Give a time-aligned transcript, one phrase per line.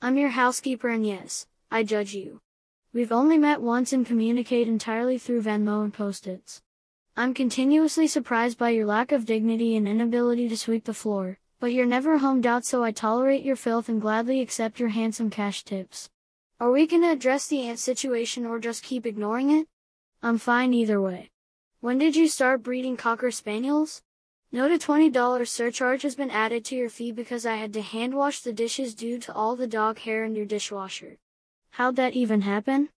[0.00, 2.40] I'm your housekeeper and yes, I judge you.
[2.92, 6.62] We've only met once and communicate entirely through Venmo and post-its.
[7.16, 11.72] I'm continuously surprised by your lack of dignity and inability to sweep the floor, but
[11.72, 15.64] you're never homed out so I tolerate your filth and gladly accept your handsome cash
[15.64, 16.08] tips.
[16.60, 19.66] Are we gonna address the ant situation or just keep ignoring it?
[20.22, 21.30] I'm fine either way.
[21.80, 24.02] When did you start breeding Cocker Spaniels?
[24.50, 28.14] Note a $20 surcharge has been added to your fee because I had to hand
[28.14, 31.18] wash the dishes due to all the dog hair in your dishwasher.
[31.72, 32.88] How'd that even happen?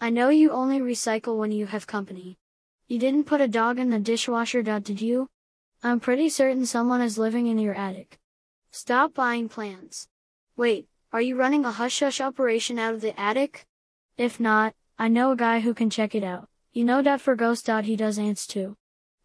[0.00, 2.38] I know you only recycle when you have company.
[2.88, 5.28] You didn't put a dog in the dishwasher, did you?
[5.80, 8.18] I'm pretty certain someone is living in your attic.
[8.72, 10.08] Stop buying plants.
[10.56, 13.64] Wait, are you running a hush-hush operation out of the attic?
[14.18, 16.48] If not, I know a guy who can check it out.
[16.72, 17.66] You know that for ghost.
[17.66, 18.76] Dot he does ants too.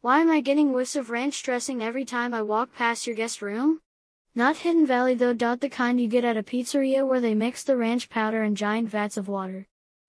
[0.04, 3.40] Why am I getting whiffs of ranch dressing every time I walk past your guest
[3.40, 3.82] room?
[4.34, 5.36] Not Hidden Valley though.
[5.36, 8.90] The kind you get at a pizzeria where they mix the ranch powder in giant
[8.90, 9.68] vats of water.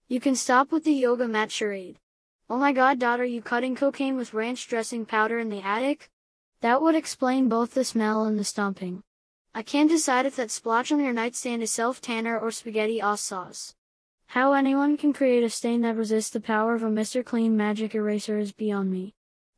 [0.08, 1.98] You can stop with the yoga mat charade.
[2.48, 6.08] Oh my god, Dot, are you cutting cocaine with ranch dressing powder in the attic?
[6.62, 9.02] That would explain both the smell and the stomping.
[9.54, 13.74] I can't decide if that splotch on your nightstand is self-tanner or spaghetti sauce.
[14.28, 17.22] How anyone can create a stain that resists the power of a Mr.
[17.22, 19.14] Clean magic eraser is beyond me.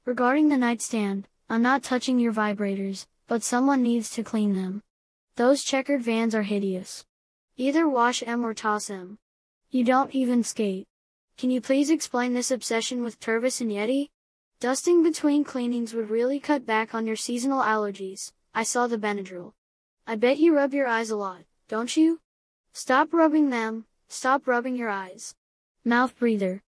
[0.06, 4.82] Regarding the nightstand, I'm not touching your vibrators, but someone needs to clean them.
[5.36, 7.06] Those checkered vans are hideous.
[7.56, 9.16] Either wash them or toss them.
[9.70, 10.86] You don't even skate.
[11.38, 14.10] Can you please explain this obsession with Tervis and Yeti?
[14.60, 18.30] Dusting between cleanings would really cut back on your seasonal allergies.
[18.54, 19.52] I saw the Benadryl.
[20.06, 22.20] I bet you rub your eyes a lot, don't you?
[22.74, 25.34] Stop rubbing them, stop rubbing your eyes.
[25.82, 26.62] Mouth breather.